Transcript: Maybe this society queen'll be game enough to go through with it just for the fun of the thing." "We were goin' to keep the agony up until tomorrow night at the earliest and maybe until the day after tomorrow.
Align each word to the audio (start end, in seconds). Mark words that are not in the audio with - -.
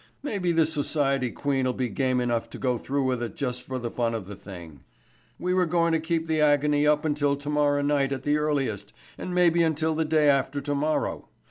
Maybe 0.23 0.51
this 0.51 0.73
society 0.73 1.29
queen'll 1.29 1.73
be 1.73 1.87
game 1.87 2.19
enough 2.19 2.49
to 2.49 2.57
go 2.57 2.79
through 2.79 3.03
with 3.03 3.21
it 3.21 3.35
just 3.35 3.61
for 3.61 3.77
the 3.77 3.91
fun 3.91 4.15
of 4.15 4.25
the 4.25 4.33
thing." 4.35 4.83
"We 5.37 5.53
were 5.53 5.67
goin' 5.67 5.93
to 5.93 5.99
keep 5.99 6.25
the 6.25 6.41
agony 6.41 6.87
up 6.87 7.05
until 7.05 7.35
tomorrow 7.35 7.83
night 7.83 8.11
at 8.11 8.23
the 8.23 8.37
earliest 8.37 8.93
and 9.15 9.31
maybe 9.31 9.61
until 9.61 9.93
the 9.93 10.03
day 10.03 10.27
after 10.27 10.59
tomorrow. 10.59 11.29